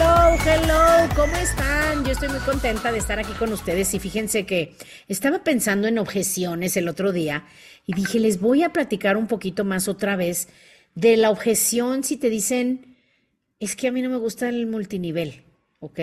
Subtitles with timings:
[0.00, 2.04] Hello, hello, ¿cómo están?
[2.04, 4.76] Yo estoy muy contenta de estar aquí con ustedes y fíjense que
[5.08, 7.46] estaba pensando en objeciones el otro día
[7.84, 10.50] y dije, les voy a platicar un poquito más otra vez
[10.94, 12.96] de la objeción si te dicen,
[13.58, 15.42] es que a mí no me gusta el multinivel,
[15.80, 15.98] ¿ok?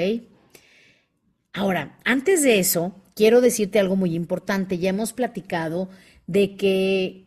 [1.54, 4.78] Ahora, antes de eso, quiero decirte algo muy importante.
[4.78, 5.88] Ya hemos platicado
[6.28, 7.26] de que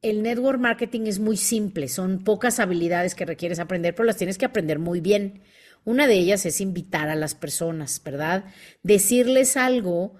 [0.00, 4.38] el network marketing es muy simple, son pocas habilidades que requieres aprender, pero las tienes
[4.38, 5.42] que aprender muy bien.
[5.88, 8.44] Una de ellas es invitar a las personas, ¿verdad?
[8.82, 10.16] Decirles algo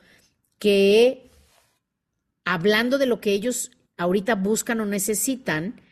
[0.59, 1.31] que,
[2.47, 5.83] hablando de lo que ellos ahorita buscan o necesitan,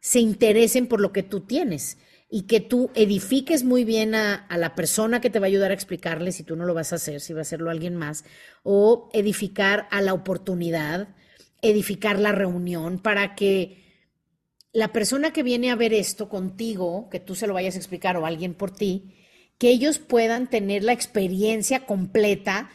[0.00, 1.96] se interesen por lo que tú tienes
[2.28, 5.74] y que tú edifiques muy bien a, la persona que te va a ayudar a
[5.74, 8.24] explicarle si tú no lo vas a hacer, si va a hacerlo alguien más,
[8.64, 11.14] o edificar a la oportunidad,
[11.62, 13.80] edificar la reunión para que
[14.72, 18.16] la persona que viene a ver esto contigo, que tú se lo vayas a explicar
[18.16, 19.14] o alguien por ti,
[19.60, 22.70] que ellos puedan tener la experiencia completa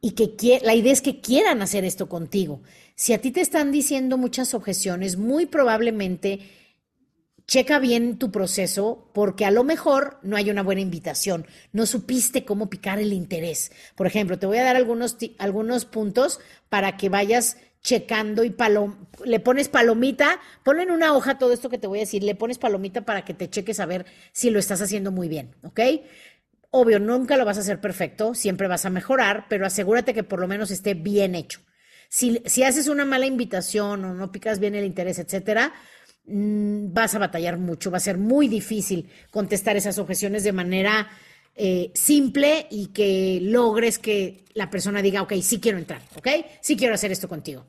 [0.00, 2.62] y que la idea es que quieran hacer esto contigo.
[2.94, 6.40] Si a ti te están diciendo muchas objeciones, muy probablemente
[7.46, 12.46] checa bien tu proceso porque a lo mejor no hay una buena invitación, no supiste
[12.46, 13.70] cómo picar el interés.
[13.94, 16.40] Por ejemplo, te voy a dar algunos, algunos puntos
[16.70, 21.68] para que vayas checando y palom le pones palomita, ponle en una hoja todo esto
[21.68, 24.50] que te voy a decir, le pones palomita para que te cheques a ver si
[24.50, 25.80] lo estás haciendo muy bien, ¿ok?
[26.70, 30.40] Obvio, nunca lo vas a hacer perfecto, siempre vas a mejorar, pero asegúrate que por
[30.40, 31.60] lo menos esté bien hecho.
[32.08, 35.72] Si, si haces una mala invitación o no picas bien el interés, etcétera,
[36.26, 41.08] mmm, vas a batallar mucho, va a ser muy difícil contestar esas objeciones de manera
[41.56, 46.28] eh, simple y que logres que la persona diga, ok, sí quiero entrar, ok,
[46.60, 47.66] sí quiero hacer esto contigo.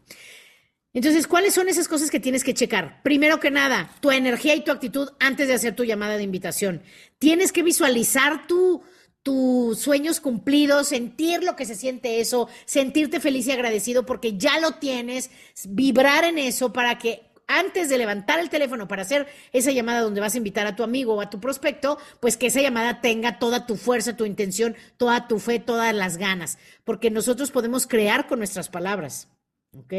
[0.93, 3.03] Entonces, ¿cuáles son esas cosas que tienes que checar?
[3.03, 6.81] Primero que nada, tu energía y tu actitud antes de hacer tu llamada de invitación.
[7.19, 8.81] Tienes que visualizar tu,
[9.21, 14.59] tus sueños cumplidos, sentir lo que se siente eso, sentirte feliz y agradecido porque ya
[14.59, 15.31] lo tienes,
[15.67, 20.21] vibrar en eso para que antes de levantar el teléfono para hacer esa llamada donde
[20.21, 23.39] vas a invitar a tu amigo o a tu prospecto, pues que esa llamada tenga
[23.39, 28.27] toda tu fuerza, tu intención, toda tu fe, todas las ganas, porque nosotros podemos crear
[28.27, 29.29] con nuestras palabras,
[29.73, 29.93] ¿ok?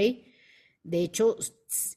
[0.82, 1.36] De hecho,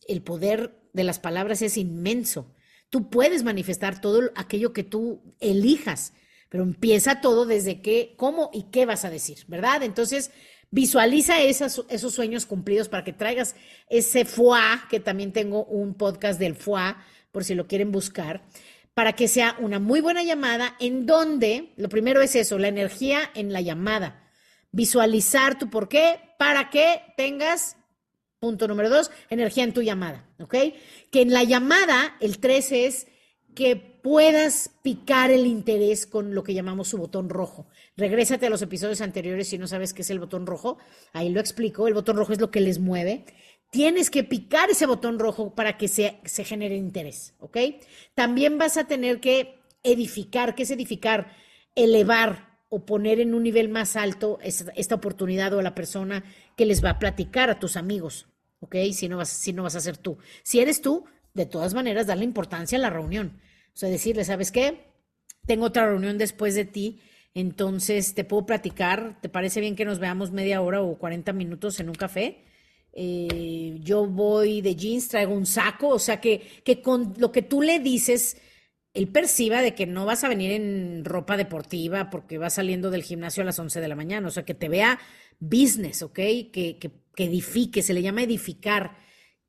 [0.07, 2.55] el poder de las palabras es inmenso.
[2.89, 6.13] Tú puedes manifestar todo aquello que tú elijas,
[6.49, 9.83] pero empieza todo desde qué, cómo y qué vas a decir, ¿verdad?
[9.83, 10.31] Entonces,
[10.71, 13.55] Visualiza esos sueños cumplidos para que traigas
[13.89, 16.95] ese foie, que también tengo un podcast del foie,
[17.31, 18.43] por si lo quieren buscar,
[18.93, 23.31] para que sea una muy buena llamada en donde, lo primero es eso, la energía
[23.33, 24.29] en la llamada.
[24.71, 27.77] Visualizar tu por qué para que tengas,
[28.39, 30.55] punto número dos, energía en tu llamada, ¿ok?
[31.11, 33.07] Que en la llamada, el tres es
[33.59, 37.67] que puedas picar el interés con lo que llamamos su botón rojo.
[37.97, 40.77] Regrésate a los episodios anteriores si no sabes qué es el botón rojo.
[41.11, 41.85] Ahí lo explico.
[41.85, 43.25] El botón rojo es lo que les mueve.
[43.69, 47.57] Tienes que picar ese botón rojo para que se, genere interés, ¿ok?
[48.15, 50.55] También vas a tener que edificar.
[50.55, 51.35] ¿Qué es edificar?
[51.75, 56.23] Elevar o poner en un nivel más alto esta, oportunidad o la persona
[56.55, 58.29] que les va a platicar a tus amigos,
[58.61, 58.77] ¿ok?
[58.93, 60.17] Si no, vas, si no vas a ser tú.
[60.43, 61.03] Si eres tú,
[61.33, 63.41] de todas maneras, darle importancia a la reunión.
[63.79, 64.87] O sea, decirle, ¿sabes qué?
[65.47, 66.99] Tengo otra reunión después de ti,
[67.33, 69.21] entonces te puedo platicar.
[69.21, 72.43] ¿Te parece bien que nos veamos media hora o 40 minutos en un café?
[72.91, 77.41] Eh, yo voy de jeans, traigo un saco, o sea, que, que con lo que
[77.41, 78.35] tú le dices,
[78.93, 83.03] él perciba de que no vas a venir en ropa deportiva porque vas saliendo del
[83.03, 84.99] gimnasio a las 11 de la mañana, o sea, que te vea
[85.39, 86.15] business, ¿ok?
[86.15, 88.97] Que, que, que edifique, se le llama edificar,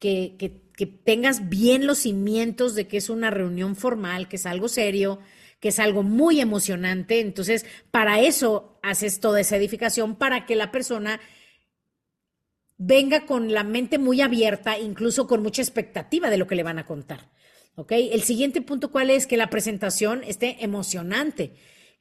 [0.00, 0.62] que,
[1.04, 5.20] tengas bien los cimientos de que es una reunión formal, que es algo serio,
[5.60, 7.20] que es algo muy emocionante.
[7.20, 11.20] Entonces, para eso haces toda esa edificación, para que la persona
[12.78, 16.78] venga con la mente muy abierta, incluso con mucha expectativa de lo que le van
[16.78, 17.30] a contar.
[17.76, 17.92] ¿Ok?
[17.92, 19.26] El siguiente punto, ¿cuál es?
[19.26, 21.54] Que la presentación esté emocionante,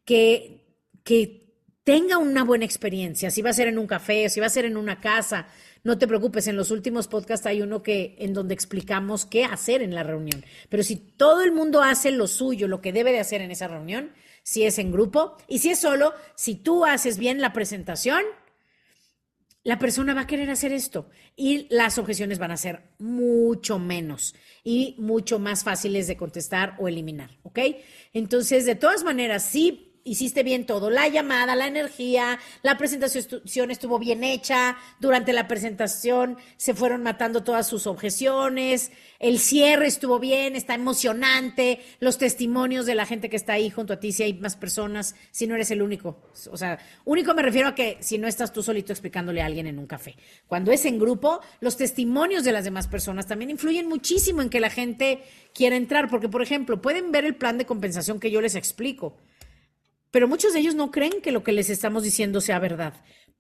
[0.06, 0.66] que,
[1.04, 1.54] que
[1.84, 3.30] tenga una buena experiencia.
[3.30, 5.48] Si va a ser en un café, si va a ser en una casa,
[5.84, 9.82] no te preocupes, en los últimos podcasts hay uno que en donde explicamos qué hacer
[9.82, 10.44] en la reunión.
[10.70, 13.68] Pero si todo el mundo hace lo suyo, lo que debe de hacer en esa
[13.68, 14.12] reunión,
[14.44, 18.24] si es en grupo y si es solo, si tú haces bien la presentación,
[19.64, 24.36] la persona va a querer hacer esto y las objeciones van a ser mucho menos
[24.64, 27.60] y mucho más fáciles de contestar o eliminar, ¿ok?
[28.14, 34.00] Entonces, de todas maneras, sí hiciste bien todo, la llamada, la energía, la presentación estuvo
[34.00, 40.56] bien hecha, durante la presentación se fueron matando todas sus objeciones, el cierre estuvo bien,
[40.56, 44.34] está emocionante, los testimonios de la gente que está ahí junto a ti, si hay
[44.34, 46.18] más personas, si no eres el único.
[46.52, 49.68] O sea, único me refiero a que si no estás tú solito explicándole a alguien
[49.68, 50.16] en un café.
[50.48, 54.60] Cuando es en grupo, los testimonios de las demás personas también influyen muchísimo en que
[54.60, 55.24] la gente
[55.54, 59.18] quiera entrar, porque por ejemplo, pueden ver el plan de compensación que yo les explico
[60.12, 62.94] pero muchos de ellos no creen que lo que les estamos diciendo sea verdad,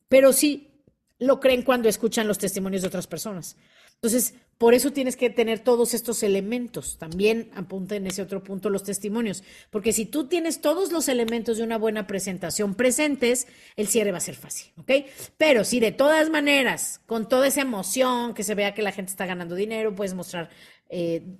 [0.07, 0.83] pero sí
[1.19, 3.57] lo creen cuando escuchan los testimonios de otras personas.
[4.01, 6.97] Entonces, por eso tienes que tener todos estos elementos.
[6.97, 11.57] También apunta en ese otro punto los testimonios, porque si tú tienes todos los elementos
[11.57, 14.91] de una buena presentación presentes, el cierre va a ser fácil, ¿ok?
[15.37, 19.11] Pero si de todas maneras, con toda esa emoción, que se vea que la gente
[19.11, 20.49] está ganando dinero, puedes mostrar
[20.89, 21.37] eh,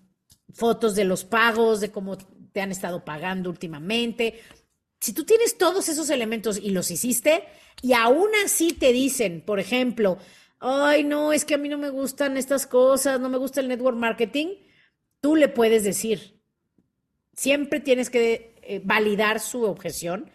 [0.54, 4.42] fotos de los pagos, de cómo te han estado pagando últimamente,
[5.00, 7.44] si tú tienes todos esos elementos y los hiciste,
[7.82, 10.18] y aún así te dicen, por ejemplo,
[10.60, 13.70] ay, no, es que a mí no me gustan estas cosas, no me gusta el
[13.70, 14.56] network marketing,
[15.22, 16.42] tú le puedes decir,
[17.34, 20.30] siempre tienes que eh, validar su objeción.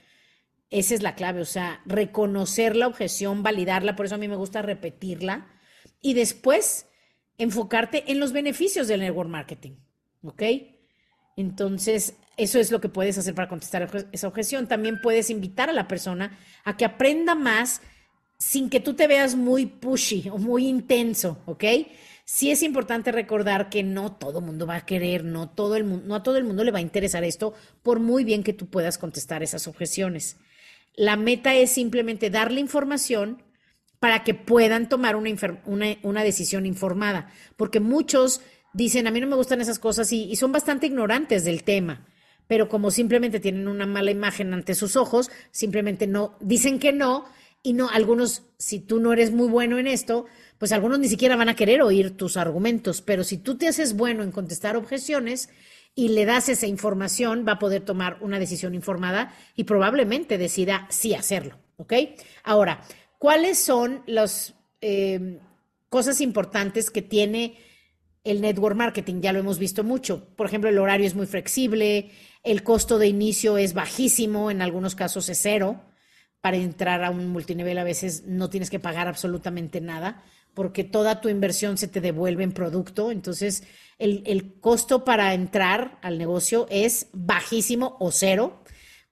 [0.71, 4.37] Esa es la clave, o sea, reconocer la objeción, validarla, por eso a mí me
[4.37, 5.47] gusta repetirla,
[6.01, 6.87] y después
[7.39, 9.77] enfocarte en los beneficios del network marketing,
[10.23, 10.43] ¿ok?
[11.37, 14.67] Entonces, eso es lo que puedes hacer para contestar esa objeción.
[14.67, 17.81] También puedes invitar a la persona a que aprenda más
[18.39, 21.65] sin que tú te veas muy pushy o muy intenso, ¿ok?
[22.25, 26.07] Sí es importante recordar que no todo el mundo va a querer, no, todo el,
[26.07, 28.67] no a todo el mundo le va a interesar esto, por muy bien que tú
[28.67, 30.39] puedas contestar esas objeciones.
[30.95, 33.43] La meta es simplemente darle información
[33.99, 35.31] para que puedan tomar una,
[36.03, 38.43] una decisión informada, porque muchos
[38.75, 42.07] dicen, a mí no me gustan esas cosas y, son bastante ignorantes del tema,
[42.47, 47.25] pero como simplemente tienen una mala imagen ante sus ojos, simplemente no, dicen que no
[47.63, 50.27] y no, algunos, si tú no eres muy bueno en esto,
[50.59, 53.97] pues algunos ni siquiera van a querer oír tus argumentos, pero si tú te haces
[53.97, 55.49] bueno en contestar objeciones
[55.95, 60.87] y le das esa información, va a poder tomar una decisión informada y probablemente decida
[60.91, 61.95] sí hacerlo, ¿ok?
[62.43, 62.83] Ahora,
[63.19, 65.39] ¿cuáles son las eh,
[65.89, 67.57] cosas importantes que tiene
[68.25, 70.35] el network marketing, ya lo hemos visto mucho.
[70.35, 72.11] Por ejemplo, el horario es muy flexible,
[72.43, 75.85] el costo de inicio es bajísimo, en algunos casos es cero.
[76.41, 80.25] Para entrar a un multinivel a veces no tienes que pagar absolutamente nada
[80.55, 83.11] porque toda tu inversión se te devuelve en producto.
[83.11, 83.65] Entonces,
[83.99, 88.63] el, costo para entrar al negocio es bajísimo o cero,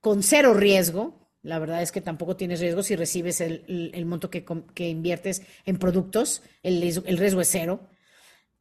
[0.01, 1.31] con cero riesgo.
[1.43, 4.45] La verdad es que tampoco tienes riesgo si recibes el, monto que,
[4.75, 7.89] que, inviertes en productos, el, el riesgo es cero.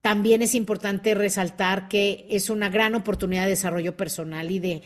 [0.02, 4.82] También es importante resaltar que es una gran oportunidad de desarrollo personal y de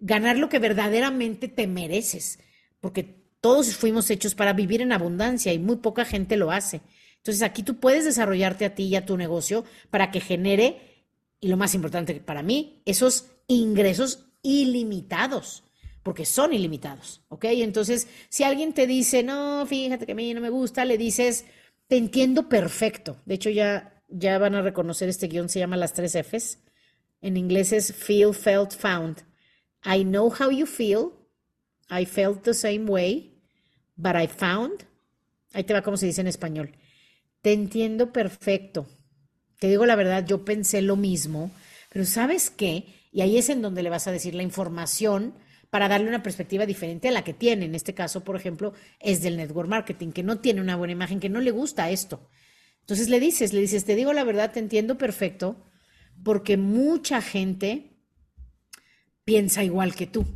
[0.00, 2.38] ganar lo que verdaderamente te mereces,
[2.80, 6.82] porque todos fuimos hechos para vivir en abundancia y muy poca gente lo hace.
[7.16, 11.06] Entonces aquí tú puedes desarrollarte a ti y a tu negocio para que genere,
[11.40, 15.64] y lo más importante para mí, esos ingresos ilimitados,
[16.02, 17.46] porque son ilimitados, ¿ok?
[17.46, 21.44] Entonces, si alguien te dice, no, fíjate que a mí no me gusta, le dices,
[21.88, 23.16] te entiendo perfecto.
[23.26, 26.58] De hecho, ya ya van a reconocer este guion, se llama Las tres Fs.
[27.20, 29.24] En inglés es Feel, Felt, Found.
[29.84, 31.12] I know how you feel.
[31.90, 33.34] I felt the same way.
[33.96, 34.86] But I found.
[35.52, 36.72] Ahí te va como se dice en español.
[37.42, 38.86] Te entiendo perfecto.
[39.58, 41.50] Te digo la verdad, yo pensé lo mismo.
[41.90, 42.86] Pero ¿sabes qué?
[43.12, 45.34] Y ahí es en donde le vas a decir la información
[45.70, 47.66] para darle una perspectiva diferente a la que tiene.
[47.66, 51.20] En este caso, por ejemplo, es del network marketing, que no tiene una buena imagen,
[51.20, 52.28] que no le gusta esto.
[52.90, 55.64] Entonces le dices, le dices, te digo la verdad, te entiendo perfecto,
[56.24, 57.92] porque mucha gente
[59.22, 60.26] piensa igual que tú.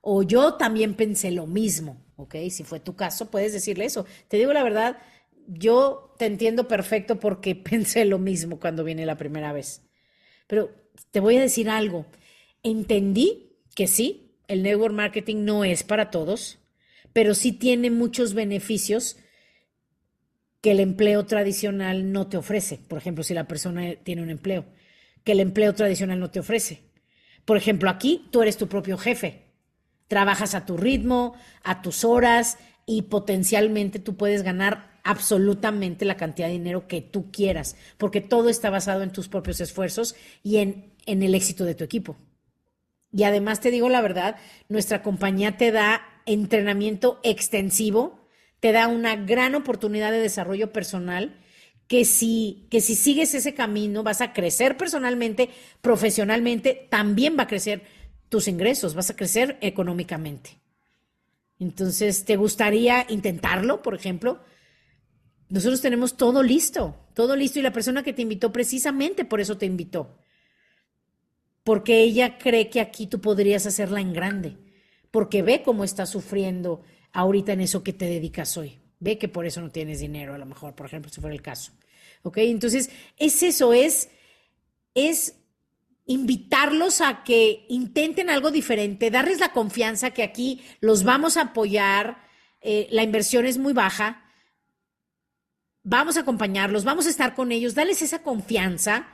[0.00, 2.34] O yo también pensé lo mismo, ¿ok?
[2.50, 4.04] Si fue tu caso, puedes decirle eso.
[4.26, 4.98] Te digo la verdad,
[5.46, 9.82] yo te entiendo perfecto porque pensé lo mismo cuando vine la primera vez.
[10.48, 10.74] Pero
[11.12, 12.06] te voy a decir algo.
[12.64, 16.58] Entendí que sí, el network marketing no es para todos,
[17.12, 19.18] pero sí tiene muchos beneficios
[20.62, 22.78] que el empleo tradicional no te ofrece.
[22.88, 24.64] Por ejemplo, si la persona tiene un empleo,
[25.24, 26.84] que el empleo tradicional no te ofrece.
[27.44, 29.42] Por ejemplo, aquí tú eres tu propio jefe.
[30.06, 36.46] Trabajas a tu ritmo, a tus horas y potencialmente tú puedes ganar absolutamente la cantidad
[36.46, 40.14] de dinero que tú quieras, porque todo está basado en tus propios esfuerzos
[40.44, 42.16] y en, el éxito de tu equipo.
[43.12, 44.36] Y además te digo la verdad,
[44.68, 48.21] nuestra compañía te da entrenamiento extensivo
[48.62, 51.34] te da una gran oportunidad de desarrollo personal
[51.88, 55.50] que si, que si sigues ese camino vas a crecer personalmente,
[55.80, 57.82] profesionalmente, también va a crecer
[58.28, 60.60] tus ingresos, vas a crecer económicamente.
[61.58, 64.38] Entonces, ¿te gustaría intentarlo, por ejemplo?
[65.48, 69.58] Nosotros tenemos todo listo, todo listo y la persona que te invitó precisamente por eso
[69.58, 70.20] te invitó.
[71.64, 74.56] Porque ella cree que aquí tú podrías hacerla en grande,
[75.10, 78.78] porque ve cómo está sufriendo ahorita en eso que te dedicas hoy.
[79.00, 81.42] Ve que por eso no tienes dinero, a lo mejor, por ejemplo, si fuera el
[81.42, 81.72] caso.
[82.22, 82.38] ¿Ok?
[82.38, 84.10] Entonces, es eso, es,
[84.94, 85.34] es
[86.06, 92.22] invitarlos a que intenten algo diferente, darles la confianza que aquí los vamos a apoyar,
[92.60, 94.24] eh, la inversión es muy baja,
[95.82, 99.08] vamos a acompañarlos, vamos a estar con ellos, darles esa confianza.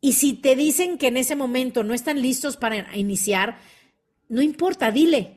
[0.00, 3.58] Y si te dicen que en ese momento no están listos para iniciar,
[4.28, 5.35] no importa, dile,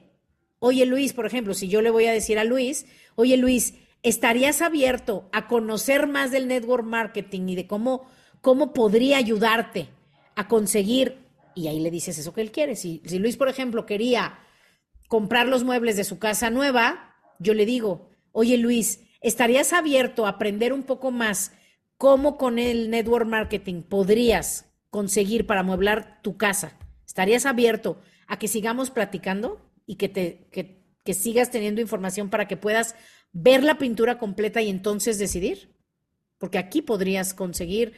[0.60, 2.86] Oye Luis, por ejemplo, si yo le voy a decir a Luis,
[3.16, 8.06] oye Luis, ¿estarías abierto a conocer más del network marketing y de cómo,
[8.42, 9.88] cómo podría ayudarte
[10.36, 11.18] a conseguir?
[11.56, 12.76] Y ahí le dices eso que él quiere.
[12.76, 14.40] Si, Luis, por ejemplo, quería
[15.08, 20.30] comprar los muebles de su casa nueva, yo le digo, oye Luis, ¿estarías abierto a
[20.30, 21.54] aprender un poco más
[21.98, 26.78] cómo con el network marketing podrías conseguir para amueblar tu casa?
[27.06, 29.69] ¿Estarías abierto a que sigamos platicando?
[29.90, 32.94] Y que, te, que, sigas teniendo información para que puedas
[33.32, 35.76] ver la pintura completa y entonces decidir.
[36.38, 37.94] Porque aquí podrías conseguir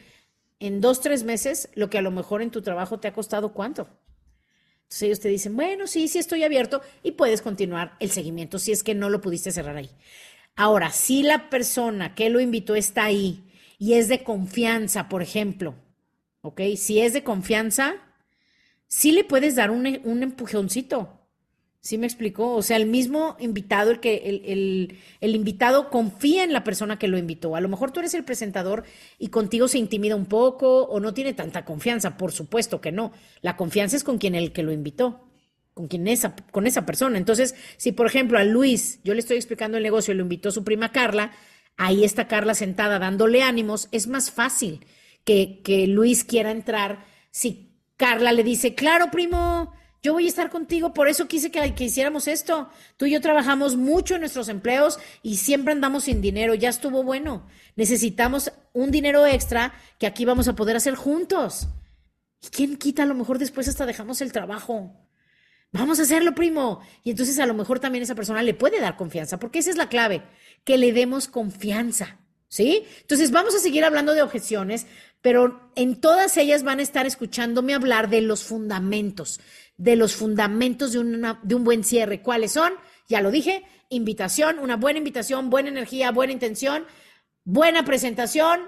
[0.58, 3.52] en dos, tres meses lo que a lo mejor en tu trabajo te ha costado
[3.52, 3.90] cuánto.
[4.84, 8.72] Entonces ellos te dicen, bueno, sí, sí estoy abierto y puedes continuar el seguimiento si
[8.72, 9.90] es que no lo pudiste cerrar ahí.
[10.56, 15.74] Ahora, si la persona que lo invitó está ahí y es de confianza, por ejemplo,
[16.40, 16.62] ¿ok?
[16.76, 17.96] Si es de confianza,
[18.86, 21.18] sí le puedes dar un, un empujoncito.
[21.82, 22.54] ¿Sí me explicó?
[22.54, 27.08] O sea, el mismo invitado, el que el, el, invitado confía en la persona que
[27.08, 27.56] lo invitó.
[27.56, 28.84] A lo mejor tú eres el presentador
[29.18, 32.16] y contigo se intimida un poco o no tiene tanta confianza.
[32.16, 33.10] Por supuesto que no.
[33.40, 35.28] La confianza es con quien el que lo invitó,
[35.74, 37.18] con quien esa, con esa persona.
[37.18, 40.52] Entonces, si por ejemplo a Luis, yo le estoy explicando el negocio y lo invitó
[40.52, 41.32] su prima Carla,
[41.76, 44.86] ahí está Carla sentada dándole ánimos, es más fácil
[45.24, 50.50] que, que Luis quiera entrar si Carla le dice, claro, primo yo voy a estar
[50.50, 52.68] contigo, por eso quise que, que, hiciéramos esto.
[52.96, 57.04] Tú y yo trabajamos mucho en nuestros empleos y siempre andamos sin dinero, ya estuvo
[57.04, 57.46] bueno.
[57.76, 61.68] Necesitamos un dinero extra que aquí vamos a poder hacer juntos.
[62.42, 63.04] ¿Y quién quita?
[63.04, 64.92] A lo mejor después hasta dejamos el trabajo.
[65.70, 66.80] Vamos a hacerlo, primo.
[67.04, 69.76] Y entonces a lo mejor también esa persona le puede dar confianza, porque esa es
[69.76, 70.22] la clave,
[70.64, 72.18] que le demos confianza.
[72.48, 72.84] ¿Sí?
[73.00, 74.86] Entonces vamos a seguir hablando de objeciones,
[75.22, 79.40] pero en todas ellas van a estar escuchándome hablar de los fundamentos,
[79.76, 82.22] de los fundamentos de, de un buen cierre.
[82.22, 82.72] ¿Cuáles son?
[83.08, 86.84] Ya lo dije, invitación, una buena invitación, buena energía, buena intención,
[87.44, 88.60] buena presentación,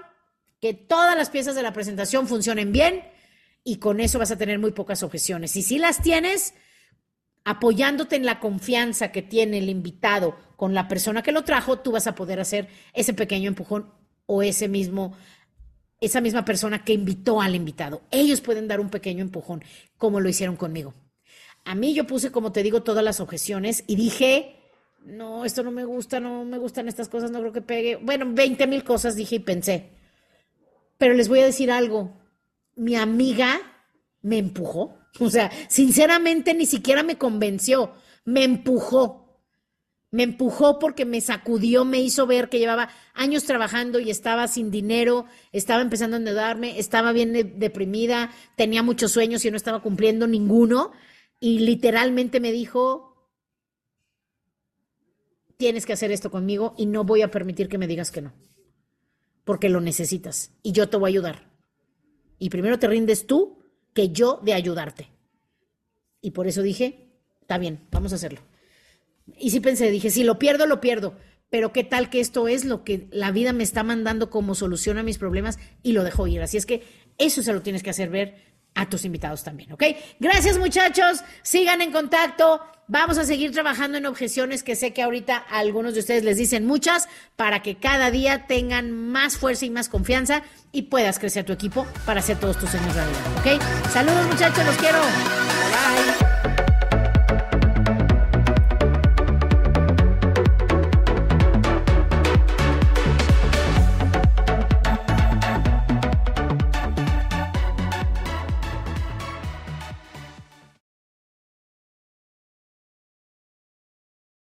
[0.59, 3.03] que todas las piezas de la presentación funcionen bien
[3.63, 5.55] y con eso vas a tener muy pocas objeciones.
[5.55, 6.53] Y si las tienes,
[7.43, 11.91] apoyándote en la confianza que tiene el invitado con la persona que lo trajo, tú
[11.91, 13.91] vas a poder hacer ese pequeño empujón
[14.25, 15.15] o ese mismo
[16.01, 18.01] esa misma persona que invitó al invitado.
[18.11, 19.63] Ellos pueden dar un pequeño empujón,
[19.97, 20.93] como lo hicieron conmigo.
[21.63, 24.55] A mí yo puse, como te digo, todas las objeciones y dije,
[25.05, 27.95] no, esto no me gusta, no me gustan estas cosas, no creo que pegue.
[27.95, 29.89] Bueno, 20 mil cosas dije y pensé.
[30.97, 32.11] Pero les voy a decir algo.
[32.75, 33.59] Mi amiga
[34.21, 34.97] me empujó.
[35.19, 37.93] O sea, sinceramente ni siquiera me convenció,
[38.25, 39.24] me empujó.
[40.15, 44.71] Me empujó porque me sacudió, me hizo ver que llevaba años trabajando y estaba sin
[44.71, 50.25] dinero, estaba empezando a endeudarme, estaba bien deprimida, tenía muchos sueños y no estaba cumpliendo
[50.25, 50.93] ninguno.
[51.41, 53.29] Y literalmente me dijo,
[55.57, 58.31] tienes que hacer esto conmigo y no voy a permitir que me digas que no,
[59.43, 61.51] porque lo necesitas y yo te voy a ayudar.
[62.39, 63.59] Y primero te rindes tú
[63.93, 65.09] que yo de ayudarte.
[66.21, 68.39] Y por eso dije, está bien, vamos a hacerlo.
[69.37, 71.15] Y sí pensé, dije, si lo pierdo, lo pierdo.
[71.49, 74.97] Pero qué tal que esto es lo que la vida me está mandando como solución
[74.97, 76.41] a mis problemas y lo dejo ir.
[76.41, 76.83] Así es que
[77.17, 79.83] eso se lo tienes que hacer ver a tus invitados también, ¿ok?
[80.19, 82.61] Gracias muchachos, sigan en contacto.
[82.87, 86.67] Vamos a seguir trabajando en objeciones que sé que ahorita algunos de ustedes les dicen
[86.67, 91.53] muchas para que cada día tengan más fuerza y más confianza y puedas crecer tu
[91.53, 93.91] equipo para hacer todos tus sueños realidad, ¿ok?
[93.91, 94.99] Saludos muchachos, los quiero.
[94.99, 96.24] Bye.